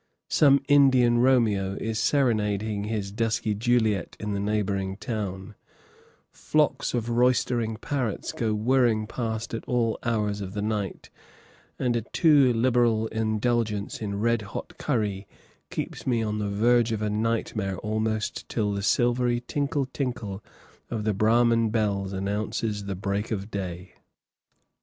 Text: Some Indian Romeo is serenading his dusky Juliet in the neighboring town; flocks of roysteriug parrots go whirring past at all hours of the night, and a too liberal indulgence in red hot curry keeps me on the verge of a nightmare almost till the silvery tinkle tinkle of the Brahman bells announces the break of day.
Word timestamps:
Some 0.31 0.63
Indian 0.67 1.19
Romeo 1.19 1.75
is 1.79 1.99
serenading 1.99 2.85
his 2.85 3.11
dusky 3.11 3.53
Juliet 3.53 4.17
in 4.19 4.33
the 4.33 4.39
neighboring 4.39 4.97
town; 4.97 5.53
flocks 6.31 6.95
of 6.95 7.05
roysteriug 7.11 7.81
parrots 7.81 8.31
go 8.31 8.55
whirring 8.55 9.05
past 9.05 9.53
at 9.53 9.63
all 9.65 9.99
hours 10.01 10.41
of 10.41 10.53
the 10.55 10.61
night, 10.63 11.11
and 11.77 11.95
a 11.95 12.01
too 12.01 12.51
liberal 12.51 13.05
indulgence 13.09 14.01
in 14.01 14.19
red 14.19 14.41
hot 14.41 14.75
curry 14.79 15.27
keeps 15.69 16.07
me 16.07 16.23
on 16.23 16.39
the 16.39 16.49
verge 16.49 16.91
of 16.91 17.03
a 17.03 17.09
nightmare 17.11 17.77
almost 17.77 18.49
till 18.49 18.73
the 18.73 18.81
silvery 18.81 19.41
tinkle 19.45 19.85
tinkle 19.93 20.43
of 20.89 21.03
the 21.03 21.13
Brahman 21.13 21.69
bells 21.69 22.11
announces 22.11 22.85
the 22.85 22.95
break 22.95 23.29
of 23.29 23.51
day. 23.51 23.93